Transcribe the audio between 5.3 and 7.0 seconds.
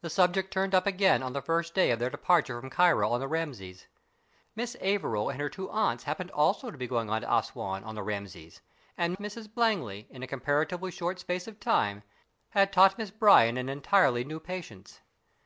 her two aunts happened also to be